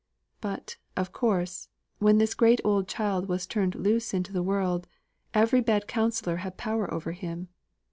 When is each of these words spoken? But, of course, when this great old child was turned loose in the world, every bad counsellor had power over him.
But, 0.41 0.77
of 0.97 1.11
course, 1.11 1.69
when 1.99 2.17
this 2.17 2.33
great 2.33 2.59
old 2.63 2.87
child 2.87 3.27
was 3.29 3.45
turned 3.45 3.75
loose 3.75 4.15
in 4.15 4.23
the 4.23 4.41
world, 4.41 4.87
every 5.31 5.61
bad 5.61 5.87
counsellor 5.87 6.37
had 6.37 6.57
power 6.57 6.91
over 6.91 7.11
him. 7.11 7.49